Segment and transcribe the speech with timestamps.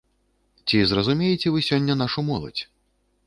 [0.67, 2.63] Ці зразумееце вы сёння нашу моладзь?